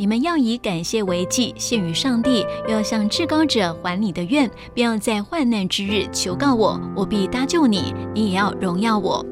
[0.00, 9.22] 你们要以感谢为祭，献于上帝，又要向至高者还你的愿，便要在患难之日求告我，我必搭救你，你也要荣耀我。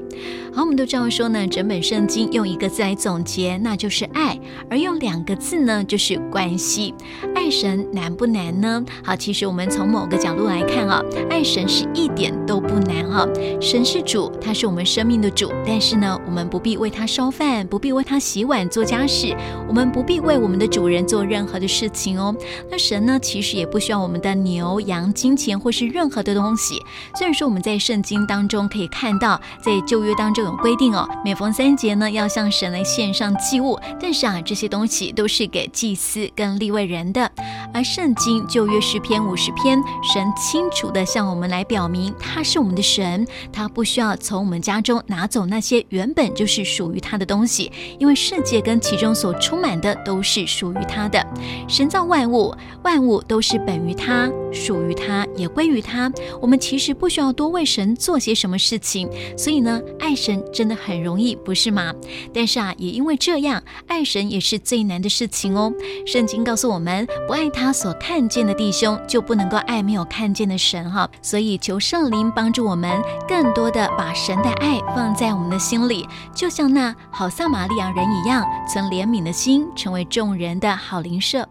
[0.55, 4.37] 好，我们都知道说呢，整本圣经用一个字来总结，那就是爱；
[4.71, 6.95] 而用两个字呢，就是关系。
[7.35, 8.85] 爱神难不难呢？
[9.05, 13.27] 好，其实我们从某个角度来看啊，爱神是一点都不难啊。
[13.61, 19.35] 神是主，他是我们生命的主，但是呢，我们不必为他烧饭，不必为他洗碗做家事，
[19.69, 22.35] 我们不必为我们的主人做任何的事情哦。
[22.71, 26.83] 那神呢，其实也不需要我们的牛羊、金钱或是任何的东西。
[27.17, 30.39] 虽然说我们在圣经当中可以看到，在旧当中。
[30.39, 33.77] 有规定哦，每逢三节呢，要向神来献上祭物。
[34.01, 37.29] 但是啊，这些东西都是给祭司跟立位人的。
[37.75, 39.83] 而圣经旧约诗篇五十篇，
[40.15, 51.27] 神清楚的向我们来表明，他是我们的神，他不需要从我们家中拿走那些原本就是属于他的东西，因为世界跟其中所充满的都是属于他的。
[51.69, 56.11] 神造万物，万物都是本于他，属于他，也归于他。
[56.41, 60.43] 我们其实不需要多为神做些什么事情，所以呢，爱神。
[60.53, 61.95] 真的很容易，不是吗？
[62.33, 65.73] 但是啊，也因为这样，爱神也是最难的事情哦。
[66.07, 71.09] 圣经告诉我们，不爱他所看见的弟兄，就不能够爱没有看见的神哈。
[71.23, 81.49] 所以求圣灵帮助我们，更多的把神的爱放在我们的心里，就像那好撒玛利亚人一样，曾怜悯的心，成为众人的好邻舍。